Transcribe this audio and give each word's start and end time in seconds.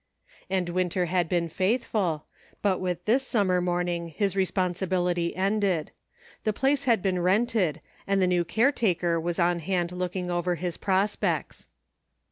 And 0.49 0.67
Winter 0.67 1.05
had 1.05 1.29
been 1.29 1.47
faithful, 1.47 2.25
but 2.63 2.79
with 2.79 3.05
this 3.05 3.21
summer 3.21 3.61
morning 3.61 4.07
his 4.07 4.35
responsibility 4.35 5.35
ended. 5.35 5.91
The 6.43 6.51
place 6.53 6.85
had 6.85 7.03
been 7.03 7.19
rented, 7.19 7.81
and 8.07 8.19
the 8.19 8.25
new 8.25 8.43
care 8.43 8.71
taker 8.71 9.19
was 9.19 9.37
on 9.37 9.59
hand 9.59 9.91
looking 9.91 10.31
over 10.31 10.55
his 10.55 10.75
prospects. 10.75 11.67